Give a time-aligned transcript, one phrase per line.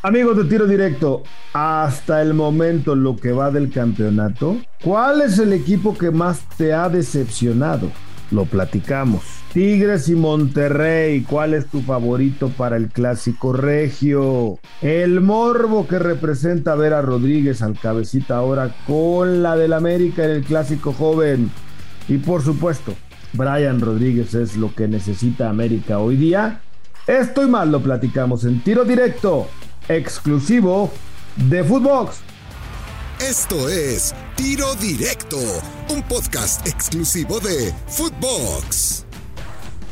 [0.00, 5.52] Amigos de tiro directo, hasta el momento lo que va del campeonato, ¿cuál es el
[5.52, 7.90] equipo que más te ha decepcionado?
[8.30, 9.24] Lo platicamos.
[9.52, 14.60] Tigres y Monterrey, ¿cuál es tu favorito para el clásico regio?
[14.82, 20.30] El morbo que representa ver a Rodríguez al cabecita ahora con la del América en
[20.30, 21.50] el clásico joven.
[22.06, 22.94] Y por supuesto,
[23.32, 26.60] Brian Rodríguez es lo que necesita América hoy día.
[27.08, 29.48] Esto y más lo platicamos en tiro directo
[29.88, 30.90] exclusivo
[31.48, 32.20] de Footbox.
[33.20, 35.38] Esto es Tiro Directo,
[35.90, 39.06] un podcast exclusivo de Footbox.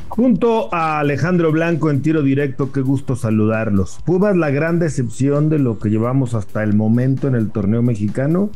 [0.09, 3.99] Junto a Alejandro Blanco en tiro directo, qué gusto saludarlos.
[4.05, 8.51] Pumas la gran decepción de lo que llevamos hasta el momento en el torneo mexicano.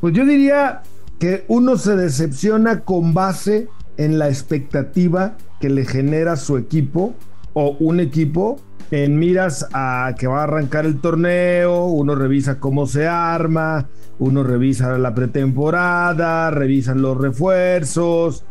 [0.00, 0.82] Pues yo diría
[1.18, 7.14] que uno se decepciona con base en la expectativa que le genera su equipo
[7.52, 8.60] o un equipo
[8.90, 14.42] en miras a que va a arrancar el torneo, uno revisa cómo se arma, uno
[14.42, 18.44] revisa la pretemporada, revisan los refuerzos,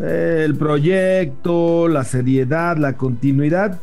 [0.00, 3.80] el proyecto, la seriedad, la continuidad.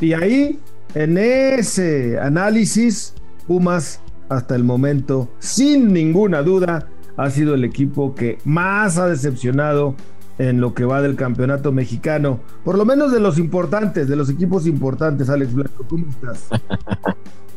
[0.00, 0.58] Y ahí,
[0.94, 3.14] en ese análisis,
[3.46, 9.94] Pumas hasta el momento, sin ninguna duda, ha sido el equipo que más ha decepcionado
[10.38, 14.30] en lo que va del campeonato mexicano, por lo menos de los importantes, de los
[14.30, 16.48] equipos importantes, Alex Blanco, ¿cómo estás?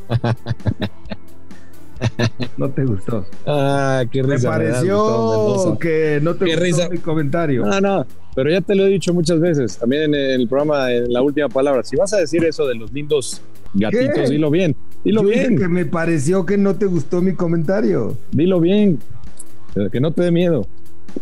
[2.58, 3.26] No te gustó.
[3.46, 4.50] Ah, qué risa.
[4.50, 7.66] Me pareció que no te gustó mi comentario.
[7.66, 11.12] No, no, pero ya te lo he dicho muchas veces, también en el programa, en
[11.12, 11.84] la última palabra.
[11.84, 13.42] Si vas a decir eso de los lindos
[13.74, 14.76] gatitos, dilo bien.
[15.04, 15.58] Dilo bien.
[15.58, 18.18] que me pareció que no te gustó mi comentario.
[18.32, 19.00] Dilo bien.
[19.92, 20.68] Que no te dé miedo.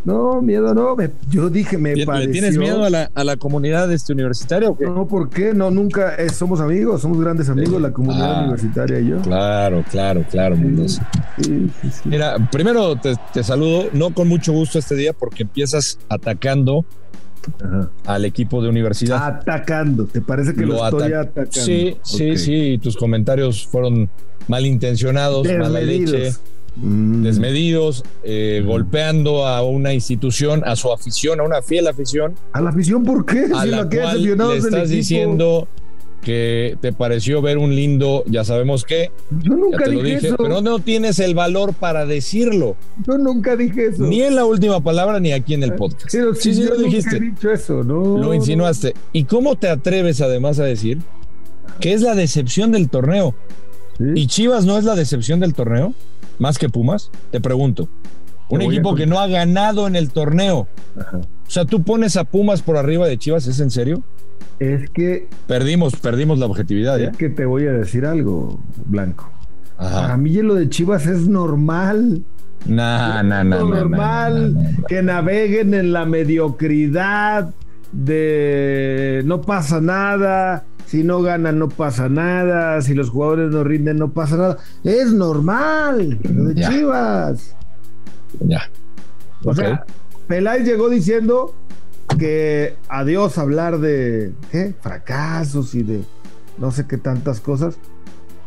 [0.03, 0.97] No, miedo no.
[1.29, 2.31] yo dije, me ¿Le, pareció.
[2.31, 4.85] tienes miedo a la, a la comunidad este universitaria o qué?
[4.85, 5.53] No, ¿por qué?
[5.53, 6.15] No, nunca.
[6.15, 9.21] Eh, somos amigos, somos grandes amigos, la comunidad ah, universitaria y yo.
[9.21, 10.57] Claro, claro, claro,
[12.05, 16.85] Mira, primero te, saludo, no con mucho gusto este día, porque empiezas atacando
[18.05, 19.25] al equipo de universidad.
[19.25, 21.51] Atacando, ¿te parece que lo, estoy atacando?
[21.51, 22.79] Sí, sí, sí.
[22.81, 24.09] Tus comentarios fueron
[24.47, 26.33] malintencionados, mala leche
[26.75, 27.23] Mm.
[27.23, 32.33] desmedidos, eh, golpeando a una institución, a su afición, a una fiel afición.
[32.51, 33.45] ¿A la afición por qué?
[33.53, 35.67] A la, cual le estás diciendo
[36.23, 39.11] que te pareció ver un lindo, ya sabemos qué.
[39.43, 40.37] Yo nunca dije, eso.
[40.37, 42.75] Pero no tienes el valor para decirlo.
[43.05, 44.03] Yo nunca dije eso.
[44.03, 46.09] Ni en la última palabra ni aquí en el podcast.
[46.09, 47.19] sí, sí, lo dijiste.
[47.19, 48.17] dicho eso, no.
[48.17, 48.95] Lo insinuaste.
[49.11, 50.99] ¿Y cómo te atreves además a decir
[51.79, 53.35] que es la decepción del torneo?
[54.15, 55.93] ¿Y Chivas no es la decepción del torneo?
[56.39, 57.11] Más que Pumas?
[57.31, 57.89] Te pregunto.
[58.49, 60.67] Un equipo que no ha ganado en el torneo.
[60.95, 64.03] O sea, tú pones a Pumas por arriba de Chivas, ¿es en serio?
[64.59, 65.27] Es que.
[65.47, 69.31] Perdimos, perdimos la objetividad, Es que te voy a decir algo, Blanco.
[69.77, 72.23] Para mí lo de Chivas es normal.
[72.65, 73.67] No, no, no.
[73.67, 74.55] normal
[74.87, 77.49] que naveguen en la mediocridad
[77.91, 80.63] de no pasa nada
[80.93, 84.57] si no ganan no pasa nada, si los jugadores no rinden no pasa nada.
[84.83, 87.55] Es normal, lo de Chivas.
[88.41, 88.69] Ya.
[89.43, 89.85] O sea,
[90.27, 91.55] Peláez llegó diciendo
[92.19, 94.35] que adiós hablar de
[94.81, 96.03] fracasos y de
[96.59, 97.79] no sé qué tantas cosas.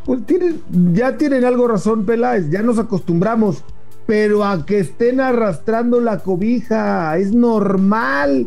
[0.05, 0.63] Pues tienen,
[0.95, 3.65] ya tienen algo razón Peláez, ya nos acostumbramos,
[4.07, 8.47] pero a que estén arrastrando la cobija, es normal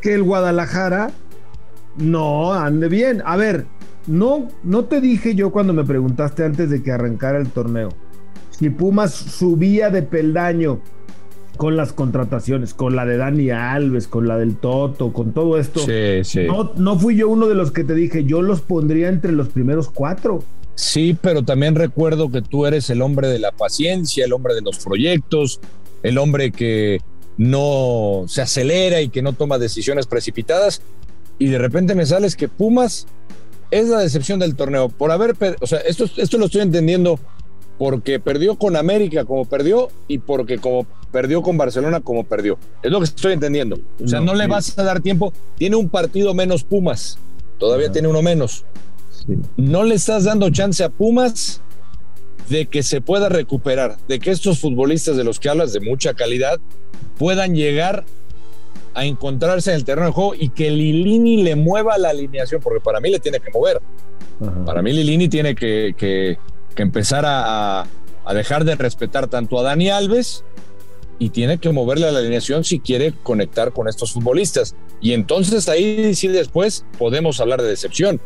[0.00, 1.10] que el Guadalajara
[1.96, 3.22] no, ande bien.
[3.24, 3.66] A ver,
[4.06, 7.90] no, no te dije yo cuando me preguntaste antes de que arrancara el torneo.
[8.50, 10.80] Si Pumas subía de peldaño
[11.56, 15.80] con las contrataciones, con la de Dani Alves, con la del Toto, con todo esto.
[15.80, 16.46] Sí, sí.
[16.46, 19.48] No, no fui yo uno de los que te dije, yo los pondría entre los
[19.48, 20.42] primeros cuatro.
[20.74, 24.62] Sí, pero también recuerdo que tú eres el hombre de la paciencia, el hombre de
[24.62, 25.60] los proyectos,
[26.02, 27.00] el hombre que
[27.36, 30.82] no se acelera y que no toma decisiones precipitadas
[31.38, 33.06] y de repente me sales que Pumas
[33.70, 34.88] es la decepción del torneo.
[34.88, 37.18] Por haber, o sea, esto, esto lo estoy entendiendo
[37.78, 42.58] porque perdió con América como perdió y porque como perdió con Barcelona como perdió.
[42.82, 43.78] Es lo que estoy entendiendo.
[44.02, 45.32] O sea, no, le vas a dar tiempo.
[45.56, 47.18] Tiene un partido menos Pumas.
[47.58, 48.64] Todavía tiene uno menos.
[49.56, 51.60] No le estás dando chance a Pumas
[52.48, 56.14] de que se pueda recuperar, de que estos futbolistas de los que hablas de mucha
[56.14, 56.60] calidad
[57.18, 58.04] puedan llegar
[58.94, 62.80] a encontrarse en el terreno de juego y que Lilini le mueva la alineación, porque
[62.80, 63.80] para mí le tiene que mover.
[64.64, 66.38] Para mí Lilini tiene que,
[66.76, 67.86] empezar a,
[68.32, 70.44] dejar de respetar tanto a Dani Alves
[71.18, 74.74] y tiene que moverle a la alineación si quiere conectar con estos futbolistas.
[75.00, 78.20] Y entonces ahí sí después podemos hablar de decepción.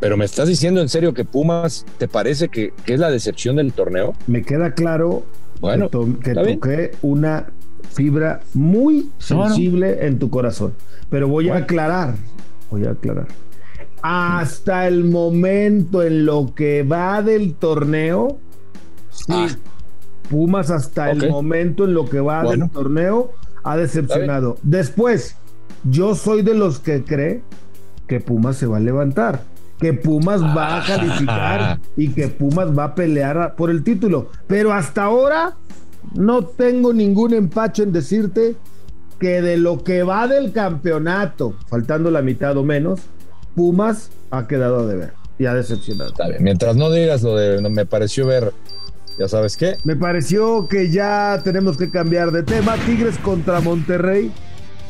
[0.00, 3.72] Pero me estás diciendo en serio que Pumas te parece que, es la decepción del
[3.72, 4.14] torneo?
[4.26, 5.24] Me queda claro
[5.60, 7.52] bueno, que, toqué una
[7.92, 10.74] fibra muy sensible en tu corazón.
[11.10, 12.14] Pero voy a aclarar,
[12.70, 13.28] voy a aclarar.
[14.02, 18.38] Hasta el momento en lo que va del torneo,
[19.10, 19.48] sí, ah.
[20.28, 23.32] Pumas hasta el momento en lo que va del torneo
[23.62, 24.56] ha decepcionado.
[24.62, 25.36] Después,
[25.84, 27.42] yo soy de los que cree
[28.06, 29.42] que Pumas se va a levantar,
[29.78, 30.84] que Pumas va a ah.
[30.86, 34.30] calificar y que Pumas va a pelear por el título.
[34.46, 35.56] Pero hasta ahora
[36.14, 38.56] no tengo ningún empacho en decirte
[39.18, 43.00] que de lo que va del campeonato, faltando la mitad o menos,
[43.54, 46.12] Pumas ha quedado a deber y ha decepcionado.
[46.40, 48.52] Mientras no digas lo de me pareció ver,
[49.18, 49.76] ya sabes qué.
[49.84, 52.74] Me pareció que ya tenemos que cambiar de tema.
[52.86, 54.32] Tigres contra Monterrey.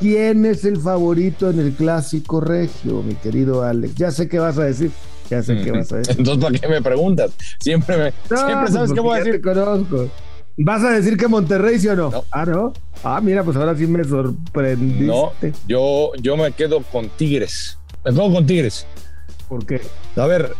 [0.01, 3.95] ¿Quién es el favorito en el clásico regio, mi querido Alex?
[3.95, 4.91] Ya sé qué vas a decir.
[5.31, 6.17] Ya sé qué vas a decir.
[6.19, 7.33] Entonces, ¿para qué me preguntas?
[7.61, 9.35] Siempre me siempre sabes qué voy a decir.
[9.35, 10.09] Te conozco.
[10.57, 12.25] ¿Vas a decir que Monterrey sí o no?
[12.31, 12.73] Ah, no.
[13.03, 15.05] Ah, mira, pues ahora sí me sorprendiste.
[15.05, 15.33] No,
[15.67, 17.79] yo, yo me quedo con Tigres.
[18.05, 18.87] Me quedo con Tigres.
[19.49, 19.81] ¿Por qué?
[20.17, 20.55] A ver,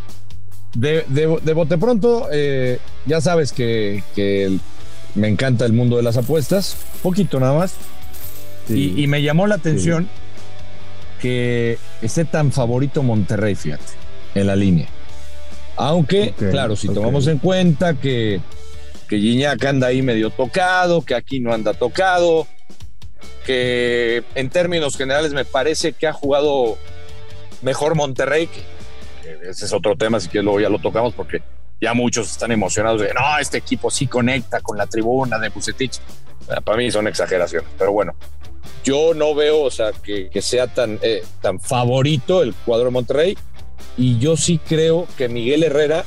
[0.75, 4.57] de, de, bote pronto, eh, ya sabes que, que,
[5.15, 7.75] me encanta el mundo de las apuestas, poquito nada más.
[8.67, 10.09] Y, me llamó la atención
[11.21, 13.83] que esté tan favorito Monterrey, fíjate,
[14.33, 14.87] en la línea.
[15.77, 18.41] Aunque, claro, si tomamos en cuenta que
[19.07, 22.47] que Gignac anda ahí medio tocado, que aquí no anda tocado,
[23.45, 26.77] que en términos generales me parece que ha jugado
[27.61, 28.63] mejor Monterrey, que,
[29.49, 31.41] ese es otro tema, si que luego ya lo tocamos porque
[31.81, 35.99] ya muchos están emocionados de, no, este equipo sí conecta con la tribuna de Bucetich.
[36.63, 38.15] Para mí son exageraciones, pero bueno,
[38.83, 43.37] yo no veo, o sea, que, sea tan, eh, tan favorito el cuadro de Monterrey
[43.97, 46.05] y yo sí creo que Miguel Herrera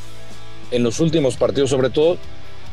[0.70, 2.18] en los últimos partidos sobre todo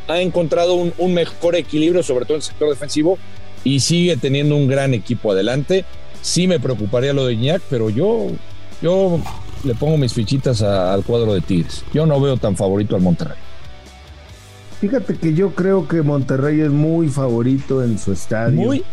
[0.07, 3.17] ha encontrado un, mejor equilibrio, sobre todo en el sector defensivo,
[3.63, 5.85] y sigue teniendo un gran equipo adelante.
[6.21, 8.27] Sí me preocuparía lo de Iñak, pero yo,
[8.81, 9.19] yo
[9.63, 11.83] le pongo mis fichitas al cuadro de Tigres.
[11.93, 13.37] Yo no veo tan favorito al Monterrey.
[14.81, 18.61] Fíjate que yo creo que Monterrey es muy favorito en su estadio.
[18.61, 18.83] ¿Muy?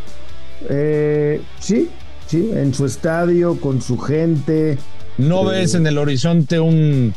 [0.69, 1.91] Eh, sí,
[2.27, 4.79] sí, en su estadio, con su gente.
[5.19, 7.13] ¿No eh, ves en el horizonte un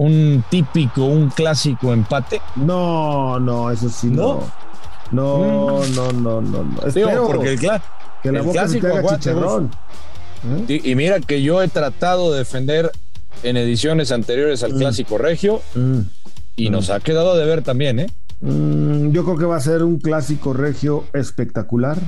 [0.00, 2.40] un típico, un clásico empate?
[2.56, 4.40] No, no, eso sí no.
[5.12, 6.86] No, no, no, no, no.
[6.86, 7.60] Espero porque el,
[8.22, 9.70] que la clásico chicharrón.
[10.68, 10.80] ¿Eh?
[10.84, 12.90] Y, mira que yo he tratado de defender
[13.42, 14.78] en ediciones anteriores al mm.
[14.78, 15.98] clásico regio mm.
[16.56, 16.92] y nos mm.
[16.92, 18.06] ha quedado de ver también, ¿eh?
[18.40, 21.98] yo creo que va a ser un clásico regio espectacular,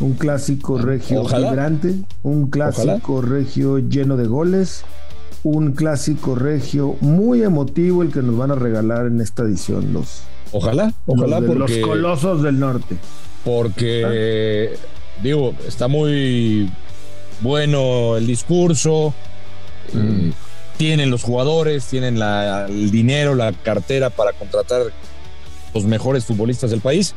[0.00, 1.94] un clásico regio vibrante,
[2.24, 4.84] un clásico regio lleno de goles
[5.48, 10.22] un clásico regio muy emotivo el que nos van a regalar en esta edición los
[10.52, 12.96] ojalá ojalá los, los colosos del norte.
[13.44, 14.76] porque
[15.22, 16.70] digo está muy
[17.40, 19.14] bueno el discurso
[19.92, 20.30] mm.
[20.76, 24.82] tienen los jugadores tienen el dinero la cartera para contratar
[25.74, 27.14] los mejores futbolistas del país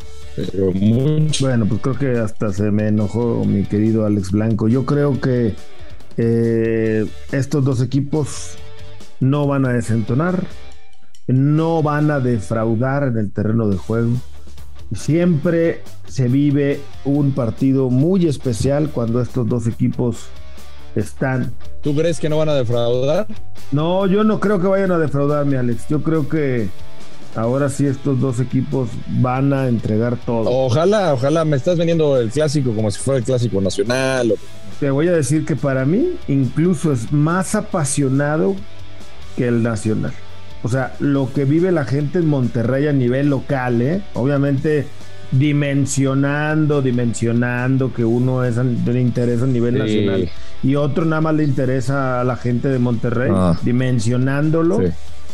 [1.40, 4.68] bueno pues creo que hasta se me enojó mi querido Alex Blanco.
[4.68, 5.56] Yo creo que
[6.18, 8.58] eh, estos dos equipos
[9.20, 10.44] no van a desentonar,
[11.28, 14.12] no van a defraudar en el terreno de juego.
[14.94, 20.28] Siempre se vive un partido muy especial cuando estos dos equipos
[20.96, 21.54] están.
[21.82, 23.28] ¿Tú crees que no van a defraudar?
[23.72, 25.88] No, yo no creo que vayan a defraudar, mi Alex.
[25.88, 26.68] Yo creo que
[27.36, 30.50] ahora sí estos dos equipos van a entregar todo.
[30.50, 31.46] Ojalá, ojalá.
[31.46, 34.32] Me estás vendiendo el clásico como si fuera el clásico nacional.
[34.32, 34.36] O
[34.80, 38.56] te voy a decir que para mí incluso es más apasionado
[39.38, 40.14] que el nacional.
[40.64, 44.02] O sea, lo que vive la gente en Monterrey a nivel local, ¿eh?
[44.14, 44.88] obviamente
[45.32, 50.30] dimensionando, dimensionando que uno es de interés a nivel nacional
[50.64, 53.58] y otro nada más le interesa a la gente de Monterrey, ah.
[53.64, 54.82] dimensionándolo,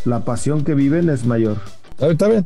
[0.05, 1.57] la pasión que viven es mayor.
[1.99, 2.45] Está bien,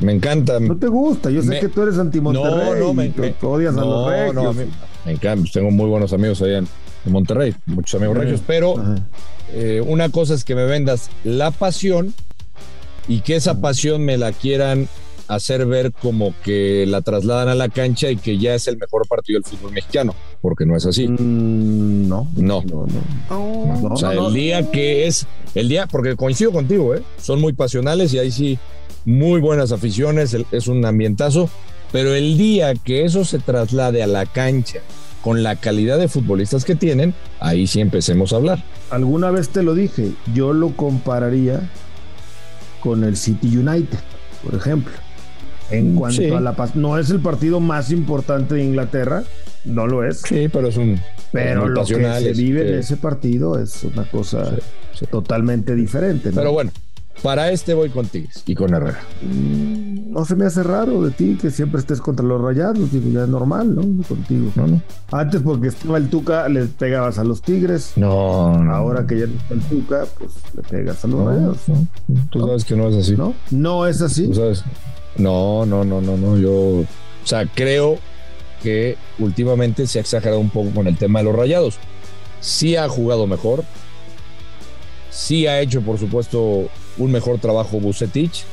[0.00, 0.58] me encanta.
[0.58, 2.80] No te gusta, yo sé que tú eres anti-Monterrey.
[2.80, 3.12] No, no, me,
[3.42, 4.34] odias a los regios.
[4.34, 6.68] No, me encanta, pues tengo muy buenos amigos allá en,
[7.04, 8.76] Monterrey, muchos amigos regios, pero
[9.52, 12.14] eh, una cosa es que me vendas la pasión
[13.08, 14.88] y que esa pasión me la quieran
[15.26, 19.08] hacer ver como que la trasladan a la cancha y que ya es el mejor
[19.08, 21.08] partido del fútbol mexicano, porque no es así.
[21.08, 22.86] Mm, no, no, no,
[23.30, 23.94] no.
[23.94, 27.02] O sea, el día que es, el día, porque coincido contigo, ¿eh?
[27.16, 28.58] son muy pasionales y ahí sí,
[29.06, 31.48] muy buenas aficiones, es un ambientazo,
[31.92, 34.80] pero el día que eso se traslade a la cancha
[35.22, 38.64] con la calidad de futbolistas que tienen, ahí sí empecemos a hablar.
[38.90, 41.70] Alguna vez te lo dije, yo lo compararía
[42.80, 43.98] con el City United,
[44.42, 44.92] por ejemplo.
[45.70, 49.22] En mm, cuanto a la paz, no es el partido más importante de Inglaterra,
[49.64, 50.18] no lo es.
[50.20, 51.00] Sí, pero es un.
[51.30, 54.50] Pero lo que se vive en ese partido es una cosa
[55.10, 56.30] totalmente diferente.
[56.32, 56.70] Pero bueno,
[57.22, 59.00] para este voy con Tigres y con Herrera.
[59.22, 63.22] Mm, no se me hace raro de ti que siempre estés contra los rayados, ya
[63.22, 63.82] es normal, ¿no?
[64.04, 64.50] Contigo.
[64.56, 64.82] No, no.
[65.12, 67.92] Antes porque estaba el Tuca, le pegabas a los Tigres.
[67.96, 71.58] No, Ahora que ya no está el Tuca, pues le pegas a los rayados.
[72.30, 73.16] Tú sabes que no es así.
[73.16, 74.26] No, no es así.
[74.26, 74.64] Tú sabes.
[75.16, 76.36] No, no, no, no, no.
[76.36, 76.86] Yo, o
[77.24, 77.98] sea, creo
[78.62, 81.78] que últimamente se ha exagerado un poco con el tema de los rayados.
[82.40, 83.64] Sí ha jugado mejor.
[85.10, 88.44] Sí ha hecho, por supuesto, un mejor trabajo Bucetich,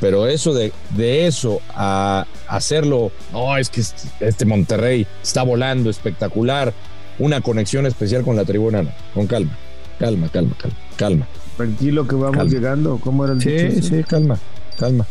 [0.00, 3.82] pero eso de, de eso a hacerlo, no, es que
[4.20, 6.72] este Monterrey está volando espectacular,
[7.18, 9.56] una conexión especial con la tribuna, no, con calma,
[9.98, 11.28] calma, calma, calma, calma.
[11.56, 14.38] Tranquilo que vamos llegando, ¿cómo era el Sí, sí, calma,
[14.78, 15.06] calma.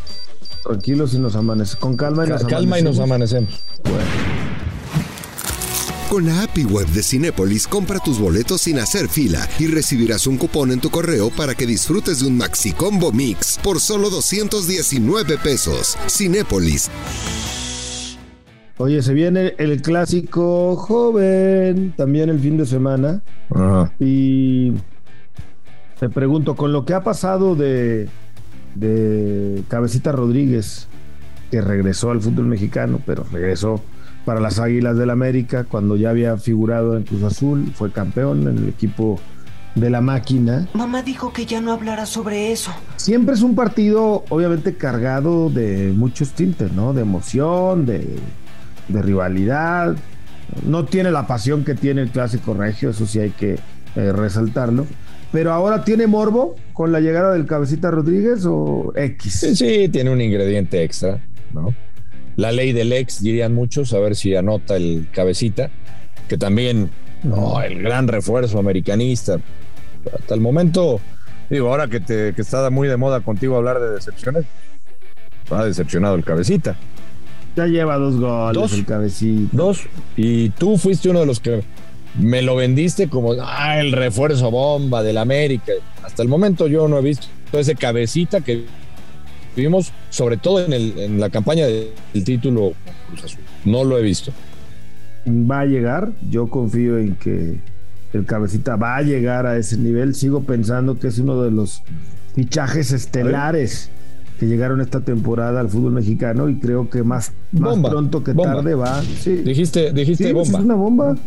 [0.64, 3.64] Tranquilos y nos amanecemos, con calma y nos Calma y nos amanecemos.
[6.10, 10.38] Con la API web de Cinépolis, compra tus boletos sin hacer fila y recibirás un
[10.38, 15.38] cupón en tu correo para que disfrutes de un Maxi Combo Mix por solo 219
[15.38, 15.96] pesos.
[16.08, 16.90] Cinépolis.
[18.78, 23.22] Oye, se viene el clásico joven también el fin de semana.
[24.00, 24.72] Y
[26.00, 28.10] te pregunto, con lo que ha pasado de,
[28.74, 30.89] de Cabecita Rodríguez,
[31.50, 33.82] que regresó al fútbol mexicano, pero regresó
[34.26, 38.58] para las Águilas del América cuando ya había figurado en Cruz Azul, fue campeón en
[38.60, 39.20] el equipo
[39.76, 40.68] de la máquina.
[40.74, 42.72] Mamá dijo que ya no hablara sobre eso.
[42.98, 46.94] Siempre es un partido obviamente cargado de muchos tintes, ¿no?
[46.94, 48.20] De emoción, de,
[48.90, 49.96] rivalidad.
[50.66, 53.60] No tiene la pasión que tiene el clásico regio, eso sí hay que
[53.96, 54.88] eh, resaltarlo.
[55.32, 59.34] Pero ahora tiene morbo con la llegada del cabecita Rodríguez o X.
[59.34, 61.22] Sí, sí, tiene un ingrediente extra,
[61.54, 61.74] ¿no?
[62.40, 65.70] la ley del ex, dirían muchos, a ver si anota el cabecita,
[66.30, 66.90] que también,
[67.22, 69.40] no, el gran refuerzo americanista.
[70.18, 71.02] Hasta el momento,
[71.50, 74.46] digo, ahora que, te, que está muy de moda contigo hablar de decepciones,
[75.50, 76.78] ha decepcionado el cabecita.
[77.58, 79.50] Ya lleva dos goles el cabecita.
[79.52, 79.82] Dos.
[80.16, 81.64] Y tú fuiste uno de los que
[82.18, 85.74] me lo vendiste como ah, el refuerzo bomba del América.
[86.04, 88.66] Hasta el momento yo no he visto ese cabecita que
[89.56, 92.74] vimos sobre todo en, el, en la campaña del título
[93.08, 93.44] Cruz Azul.
[93.66, 94.32] No lo he visto.
[95.28, 97.60] Va a llegar, yo confío en que
[98.14, 100.16] el cabecita va a llegar a ese nivel.
[100.16, 101.84] Sigo pensando que es uno de los
[102.36, 103.92] fichajes estelares
[104.40, 108.74] que llegaron esta temporada al fútbol mexicano y creo que más, más pronto que tarde
[108.74, 109.02] va.
[109.02, 110.60] Dijiste, dijiste bomba.
[110.60, 111.18] Es una bomba.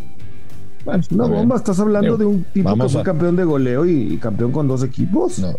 [1.10, 1.56] una bomba.
[1.56, 4.82] Estás hablando de un tipo que fue campeón de goleo y, y, campeón con dos
[4.82, 5.38] equipos.
[5.38, 5.52] No,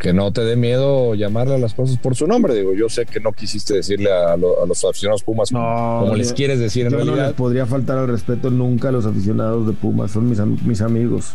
[0.00, 2.54] que no te dé miedo llamarle a las cosas por su nombre.
[2.54, 6.86] Digo, yo sé que no quisiste decirle a, los aficionados Pumas como les quieres decir
[6.86, 7.16] en yo realidad.
[7.16, 10.80] no les podría faltar al respeto nunca a los aficionados de Pumas, son mis, mis
[10.80, 11.34] amigos.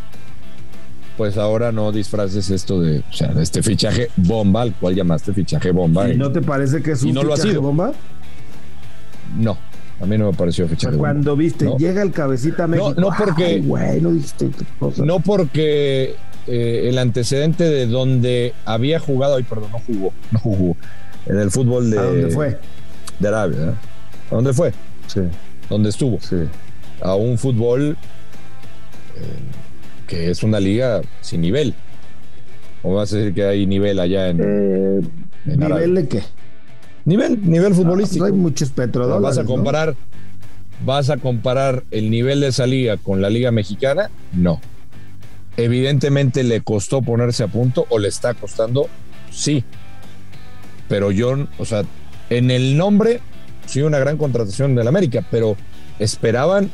[1.15, 5.31] Pues ahora no disfraces esto de, o sea, de este fichaje bomba, al cual llamaste
[5.31, 6.09] fichaje bomba.
[6.09, 7.93] ¿Y, no te parece que es un fichaje bomba?
[9.37, 9.57] No,
[10.01, 10.97] a mí no me pareció fichaje.
[10.97, 12.95] cuando viste, llega el cabecita México.
[12.97, 13.61] No, no porque.
[13.63, 14.11] bueno,
[14.97, 16.15] no porque
[16.47, 20.77] eh, el antecedente de donde había jugado, ay, perdón, no jugó, no jugó,
[21.25, 21.99] en el fútbol de.
[21.99, 22.59] ¿A dónde fue?
[23.19, 23.73] De Arabia, ¿eh?
[24.31, 24.73] ¿A dónde fue?
[25.07, 25.21] Sí.
[25.69, 26.19] ¿Dónde estuvo?
[26.21, 26.37] Sí.
[27.01, 27.97] A un fútbol
[29.15, 29.21] eh,
[30.07, 31.73] que es una liga sin nivel.
[32.83, 34.39] ¿O vas a decir que hay nivel allá en.
[34.41, 35.01] Eh,
[35.45, 36.23] ¿Nivel de qué?
[37.05, 38.25] Nivel, nivel ah, futbolístico.
[38.25, 39.37] hay muchos petrodólares.
[39.37, 39.95] Vas a comparar.
[40.85, 44.09] ¿Vas a comparar el nivel de esa liga con la liga mexicana?
[44.33, 44.59] No.
[45.57, 48.87] Evidentemente le costó ponerse a punto o le está costando,
[49.31, 49.63] sí.
[50.87, 51.83] Pero yo, o sea,
[52.29, 53.21] en el nombre,
[53.65, 55.55] sí, una gran contratación del América, pero
[55.99, 56.69] esperaban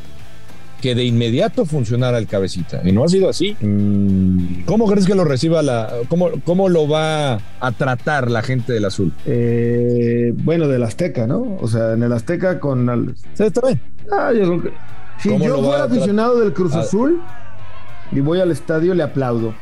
[0.82, 2.82] que de inmediato funcionara el cabecita.
[2.84, 3.56] Y no ha sido así.
[3.62, 4.64] Mm.
[4.66, 5.94] ¿Cómo crees que lo reciba la.
[6.10, 9.14] Cómo, cómo lo va a tratar la gente del azul?
[9.26, 11.58] Eh, bueno, del Azteca, ¿no?
[11.62, 13.16] O sea, en el Azteca con.
[13.36, 13.82] Sí, está bien.
[14.12, 14.72] Ah, yo creo que.
[15.20, 17.22] Si yo fuera aficionado del Cruz Azul
[18.12, 19.54] y voy al estadio, le aplaudo.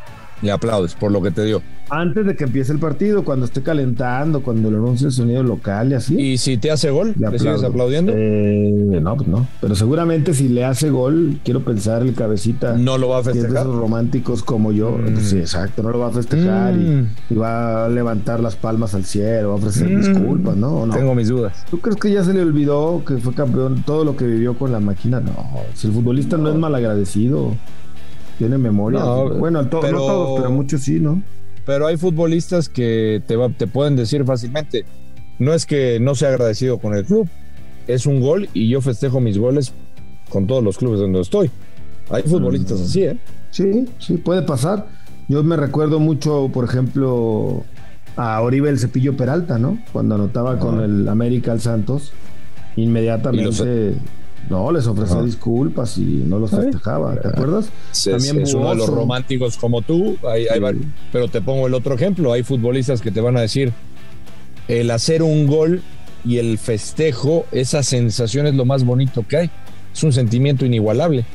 [0.41, 1.62] Le aplaudes por lo que te dio.
[1.89, 5.91] Antes de que empiece el partido, cuando esté calentando, cuando le anuncie el sonido local
[5.91, 6.15] y así.
[6.15, 7.15] ¿Y si te hace gol?
[7.18, 8.13] ¿Le, sigues aplaudiendo?
[8.15, 9.48] Eh, no, pues no.
[9.60, 12.77] Pero seguramente si le hace gol, quiero pensar el cabecita.
[12.77, 13.63] No lo va a festejar.
[13.63, 14.91] esos románticos como yo.
[14.91, 15.18] Mm.
[15.18, 15.82] sí, exacto.
[15.82, 17.08] No lo va a festejar mm.
[17.32, 20.00] y, va a levantar las palmas al cielo, va a ofrecer mm.
[20.00, 20.86] disculpas, ¿no?
[20.86, 20.96] ¿no?
[20.96, 21.65] Tengo mis dudas.
[21.72, 24.72] ¿Tú crees que ya se le olvidó que fue campeón todo lo que vivió con
[24.72, 25.20] la máquina?
[25.20, 25.34] No.
[25.74, 27.56] Si el futbolista no, no es malagradecido.
[28.39, 29.03] Tiene memoria.
[29.03, 31.22] bueno, no todos, pero muchos sí, ¿no?
[31.65, 34.86] Pero hay futbolistas que te, te pueden decir fácilmente,
[35.38, 37.27] no es que no sea agradecido con el club,
[37.86, 39.74] es un gol y yo festejo mis goles
[40.29, 41.51] con todos los clubes donde estoy.
[42.10, 43.17] Hay futbolistas así, ¿eh?
[43.51, 44.88] Sí, sí, puede pasar.
[45.27, 47.63] Yo me recuerdo mucho, por ejemplo,
[48.15, 49.79] a Oribe el Cepillo Peralta, ¿no?
[49.91, 52.13] Cuando anotaba con el América al Santos,
[52.77, 53.96] inmediatamente
[54.50, 57.69] no, les ofrecía disculpas y no los festejaba, ¿te acuerdas?
[58.03, 60.17] También es uno de los románticos como tú,
[61.12, 63.74] pero te pongo el otro ejemplo, hay futbolistas que te van a decir,
[64.67, 65.81] el hacer un gol
[66.25, 69.51] y el festejo, esa sensación es lo más bonito que hay,
[69.93, 71.25] es un sentimiento inigualable.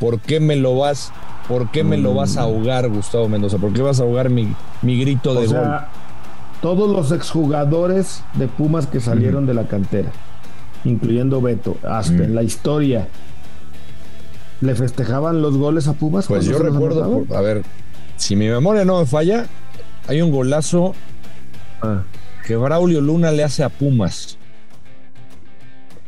[0.00, 1.12] ¿Por qué me lo vas,
[1.48, 2.44] por qué me lo vas a mm.
[2.44, 3.58] ahogar, Gustavo Mendoza?
[3.58, 5.68] ¿Por qué vas a ahogar mi, mi grito de gol?
[6.60, 10.10] Todos los exjugadores de Pumas que salieron de la cantera
[10.86, 13.08] incluyendo Beto, hasta en la historia,
[14.60, 16.26] ¿le festejaban los goles a Pumas?
[16.26, 17.62] Pues yo recuerdo, a ver,
[18.16, 19.46] si mi memoria no me falla,
[20.08, 20.94] hay un golazo
[21.82, 22.02] ah.
[22.46, 24.38] que Braulio Luna le hace a Pumas.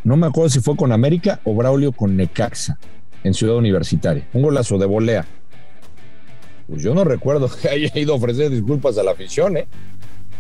[0.05, 2.79] No me acuerdo si fue con América o Braulio con Necaxa
[3.25, 4.27] en Ciudad Universitaria.
[4.33, 5.27] Un golazo de volea.
[6.69, 9.67] Pues yo no recuerdo que haya ido a ofrecer disculpas a la afición, ¿eh?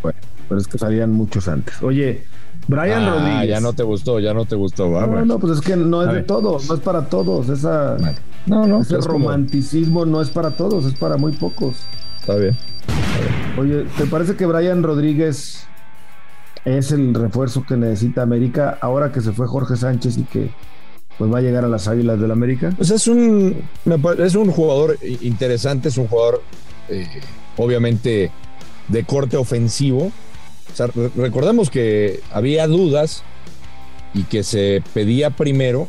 [0.03, 0.19] Bueno,
[0.49, 1.83] pero es que salían muchos antes.
[1.83, 2.25] Oye,
[2.67, 3.49] Brian ah, Rodríguez.
[3.49, 4.89] Ya no te gustó, ya no te gustó.
[4.89, 7.49] no, no, pues es que no es de todos, no es para todos.
[7.49, 7.97] Esa,
[8.47, 11.77] no, no, ese romanticismo no es para todos, es para muy pocos.
[12.21, 12.57] Está bien.
[13.59, 15.67] Oye, ¿te parece que Brian Rodríguez
[16.65, 20.51] es el refuerzo que necesita América ahora que se fue Jorge Sánchez y que
[21.17, 22.73] pues va a llegar a las Águilas del América?
[22.77, 23.57] Pues es un,
[24.19, 26.43] es un jugador interesante, es un jugador
[26.89, 27.07] eh,
[27.57, 28.31] obviamente
[28.89, 30.13] de corte ofensivo
[31.17, 33.23] recordemos que había dudas
[34.15, 35.89] y que se pedía primero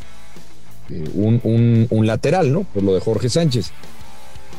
[0.90, 2.64] eh, un, lateral, ¿no?
[2.64, 3.72] Por lo de Jorge Sánchez.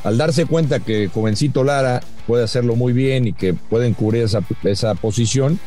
[0.04, 4.42] Al darse cuenta que Jovencito Lara puede hacerlo muy bien y que pueden cubrir esa,
[4.63, 5.60] esa posición,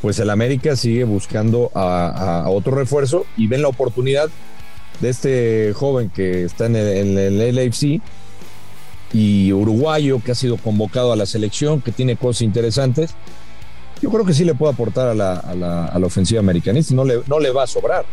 [0.00, 4.28] pues el América sigue buscando a, otro refuerzo y ven la oportunidad
[5.00, 8.00] de este joven que está en el, en el LAFC
[9.12, 13.14] y uruguayo que ha sido convocado a la selección, que tiene cosas interesantes.
[14.02, 16.94] Yo creo que sí le puede aportar a la, a la, a la ofensiva americanista,
[16.94, 18.04] no le, no le va a sobrar.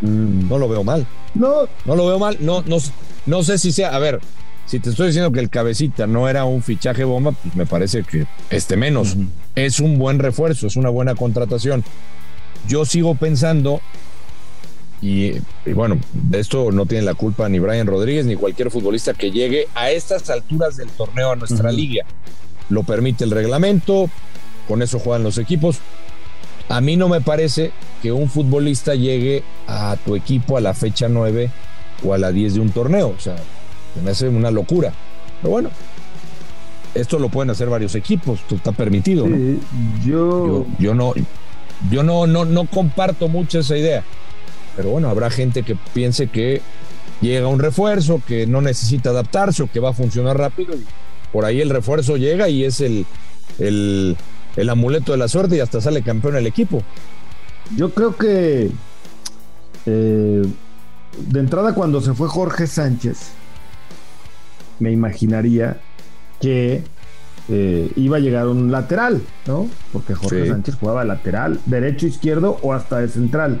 [0.00, 0.48] Mm.
[0.48, 1.06] No lo veo mal.
[1.34, 1.68] No.
[1.84, 2.38] No lo veo mal.
[2.40, 2.76] No, no,
[3.26, 3.94] no sé si sea.
[3.94, 4.20] A ver,
[4.66, 8.02] si te estoy diciendo que el cabecita no era un fichaje bomba, pues me parece
[8.02, 9.16] que este menos.
[9.54, 11.84] Es un buen refuerzo, es una buena contratación.
[12.68, 13.80] Yo sigo pensando
[15.00, 15.32] y,
[15.72, 19.68] bueno, de esto no tiene la culpa ni Brian Rodríguez ni cualquier futbolista que llegue
[19.74, 22.04] a estas alturas del torneo a nuestra liga.
[22.68, 24.10] Lo permite el reglamento,
[24.66, 25.78] con eso juegan los equipos.
[26.68, 31.08] A mí no me parece que un futbolista llegue a tu equipo a la fecha
[31.08, 31.50] 9
[32.04, 33.14] o a la 10 de un torneo.
[33.16, 33.36] O sea,
[34.02, 34.92] me hace una locura.
[35.40, 35.70] Pero bueno,
[36.94, 39.26] esto lo pueden hacer varios equipos, esto está permitido.
[40.04, 40.66] Yo...
[40.78, 40.94] yo...
[40.94, 41.14] no,
[41.90, 44.02] yo no, no, no comparto mucho esa idea.
[44.76, 46.62] Pero bueno, habrá gente que piense que
[47.20, 50.74] llega un refuerzo, que no necesita adaptarse o que va a funcionar rápido.
[50.74, 50.84] Y
[51.32, 53.06] por ahí el refuerzo llega y es el,
[53.58, 54.16] el,
[54.56, 56.82] el amuleto de la suerte y hasta sale campeón el equipo.
[57.76, 58.70] Yo creo que
[59.86, 60.46] eh,
[61.18, 63.32] de entrada cuando se fue Jorge Sánchez,
[64.78, 65.80] me imaginaría
[66.40, 66.82] que
[67.48, 69.68] eh, iba a llegar un lateral, ¿no?
[69.92, 73.60] Porque Jorge Sánchez jugaba lateral, derecho, izquierdo o hasta de central.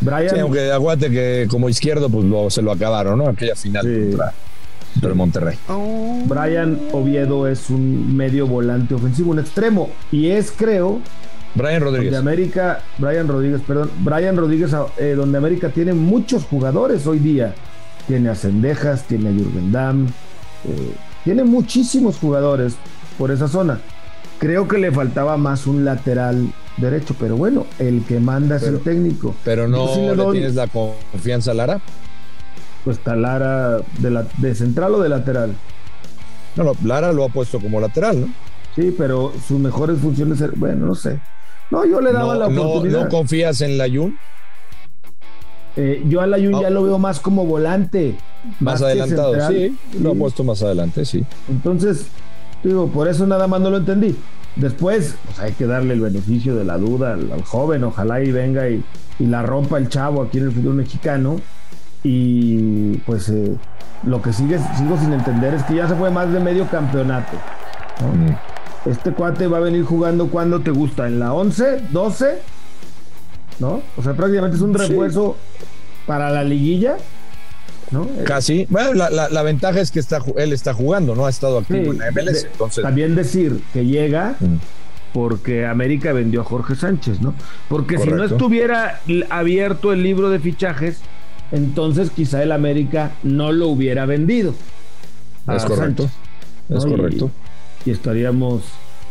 [0.00, 3.28] Brian, sí, aunque aguante que como izquierdo, pues se lo acabaron, ¿no?
[3.28, 4.32] Aquella final contra,
[5.02, 5.56] el Monterrey.
[6.26, 9.90] Brian Oviedo es un medio volante ofensivo, un extremo.
[10.12, 11.00] Y es, creo.
[11.54, 12.12] Brian Rodríguez.
[12.12, 13.90] De América, Brian Rodríguez, perdón.
[14.00, 17.54] Brian Rodríguez, eh, donde América tiene muchos jugadores hoy día.
[18.06, 22.76] Tiene a Cendejas, tiene a Jürgen Damm, eh, tiene muchísimos jugadores
[23.18, 23.80] por esa zona.
[24.38, 28.80] Creo que le faltaba más un lateral derecho, pero bueno, el que manda es el
[28.80, 29.34] técnico.
[29.44, 31.80] Pero no le, tienes la confianza Lara.
[32.84, 35.54] Pues está Lara de, la, de central o de lateral.
[36.56, 38.28] No, no, Lara lo ha puesto como lateral, ¿no?
[38.74, 41.20] Sí, pero sus mejores funciones, bueno, no sé.
[41.70, 43.04] No, yo le daba la oportunidad.
[43.04, 44.16] ¿No, confías en la Jun?
[45.76, 48.16] Eh, yo a la Jun ya lo veo más como volante.
[48.58, 51.24] Más, adelantado, sí, lo ha puesto más adelante, sí.
[51.48, 52.06] Entonces,
[52.64, 54.16] digo, por eso nada más no lo entendí.
[54.56, 58.68] Después, pues hay que darle el beneficio de la duda al, joven, ojalá y venga
[58.68, 58.82] y,
[59.18, 61.36] la rompa el chavo aquí en el fútbol mexicano.
[62.02, 63.56] Y pues eh,
[64.04, 67.36] lo que sigue, sigo sin entender es que ya se fue más de medio campeonato.
[68.86, 72.38] Este cuate va a venir jugando cuando te gusta, en la 11, 12,
[73.58, 73.82] ¿no?
[73.96, 75.36] O sea, prácticamente es un refuerzo
[76.06, 76.96] para la liguilla.
[77.90, 78.06] ¿no?
[78.24, 78.66] Casi.
[78.70, 81.26] Bueno, la, ventaja es que está, él está jugando, ¿no?
[81.26, 82.44] Ha estado activo en la MLS.
[82.44, 82.82] entonces...
[82.82, 84.36] También decir que llega
[85.12, 87.34] porque América vendió a Jorge Sánchez, ¿no?
[87.68, 91.00] Porque si no estuviera abierto el libro de fichajes,
[91.52, 94.54] entonces quizá el América no lo hubiera vendido.
[95.48, 96.08] Es correcto.
[96.68, 97.30] Es correcto.
[97.84, 98.62] Y, estaríamos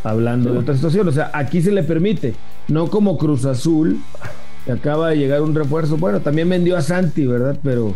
[0.04, 1.08] hablando de otra situación.
[1.08, 2.36] O sea, aquí se le permite,
[2.68, 4.00] no como Cruz Azul,
[4.66, 5.98] que acaba de llegar un refuerzo.
[5.98, 7.60] Bueno, también vendió a Santi, ¿verdad?
[7.64, 7.96] Pero.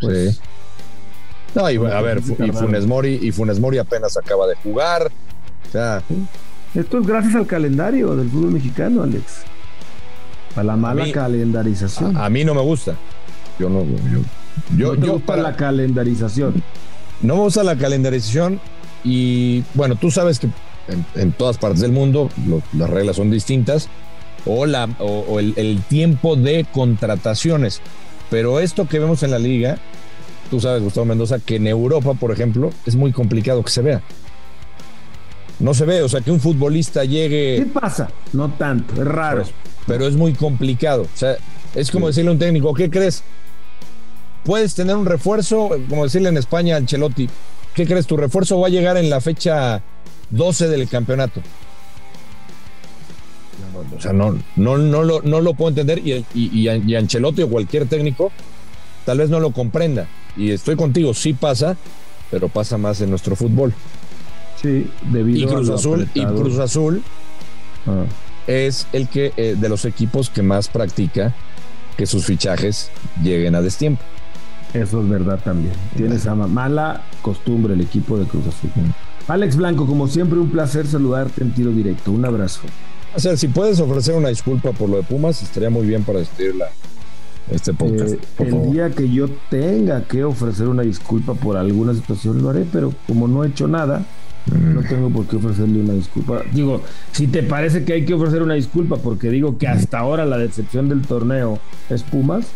[0.00, 0.40] Pues, sí.
[1.54, 5.10] No, y a ver, y Funes Mori, y Funes Mori apenas acaba de jugar.
[5.68, 6.02] O sea.
[6.74, 9.42] Esto es gracias al calendario del fútbol mexicano, Alex.
[10.56, 12.16] A la mala calendarización.
[12.16, 12.94] A, mí no me gusta.
[13.58, 13.84] Yo no.
[14.76, 16.62] Yo, yo, para la calendarización.
[17.20, 18.60] No me gusta la calendarización
[19.04, 20.48] y bueno, tú sabes que
[21.14, 22.30] en, todas partes del mundo
[22.72, 23.88] las reglas son distintas
[24.46, 27.80] o, la, o, el, tiempo de contrataciones.
[28.30, 29.78] Pero esto que vemos en la liga,
[30.50, 34.02] tú sabes, Gustavo Mendoza, que en Europa, por ejemplo, es muy complicado que se vea.
[35.58, 37.56] No se ve, o sea, que un futbolista llegue.
[37.58, 38.08] ¿Qué pasa?
[38.32, 39.42] No tanto, es raro.
[39.42, 39.54] Pues,
[39.86, 41.02] pero es muy complicado.
[41.02, 41.36] O sea,
[41.74, 43.24] es como decirle a un técnico, ¿qué crees?
[44.48, 47.28] Puedes tener un refuerzo, como decirle en España al Chelotti,
[47.74, 48.06] ¿qué crees?
[48.06, 49.82] Tu refuerzo va a llegar en la fecha
[50.30, 51.42] 12 del campeonato.
[53.94, 57.86] O sea, no, no, no, lo, no lo puedo entender y, y, Ancelotti o cualquier
[57.86, 58.32] técnico
[59.04, 60.08] tal vez no lo comprenda.
[60.34, 61.76] Y estoy contigo, sí pasa,
[62.30, 63.74] pero pasa más en nuestro fútbol.
[64.62, 67.02] Sí, debido y Cruz Azul Y Cruz Azul
[67.86, 68.04] ah.
[68.46, 71.34] es el que eh, de los equipos que más practica
[71.98, 72.90] que sus fichajes
[73.22, 74.02] lleguen a destiempo.
[74.74, 75.72] Eso es verdad también.
[75.96, 78.70] Tiene esa mala costumbre el equipo de Cruz Azul.
[79.28, 82.12] Alex Blanco, como siempre, un placer saludarte en tiro directo.
[82.12, 82.62] Un abrazo.
[83.14, 86.20] O sea, si puedes ofrecer una disculpa por lo de Pumas, estaría muy bien para
[86.20, 86.54] despedir
[87.50, 88.14] este podcast.
[88.14, 92.66] Eh, el día que yo tenga que ofrecer una disculpa por alguna situación lo haré,
[92.70, 94.04] pero como no he hecho nada,
[94.46, 94.74] mm.
[94.74, 96.42] no tengo por qué ofrecerle una disculpa.
[96.52, 100.26] Digo, si te parece que hay que ofrecer una disculpa porque digo que hasta ahora
[100.26, 102.46] la decepción del torneo es Pumas,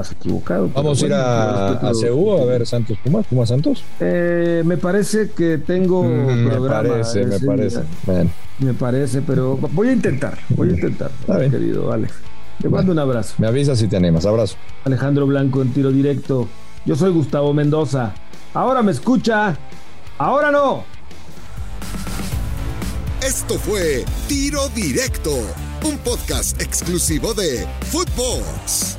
[0.00, 0.70] estás equivocado.
[0.74, 3.82] Vamos a ir a, a a ver Santos Pumas, Pumas Santos.
[4.00, 7.80] Eh, me parece que tengo mm, Me parece, me parece.
[8.58, 11.10] Me parece, pero voy a intentar, voy a intentar,
[11.50, 12.14] querido Alex.
[12.60, 13.34] Te mando un abrazo.
[13.38, 14.24] Me avisas si te animas.
[14.24, 14.56] Abrazo.
[14.84, 16.48] Alejandro Blanco en tiro directo.
[16.86, 18.14] Yo soy Gustavo Mendoza.
[18.54, 19.56] Ahora me escucha.
[20.18, 20.84] Ahora no.
[23.26, 25.32] Esto fue Tiro Directo,
[25.84, 28.98] un podcast exclusivo de Footbox.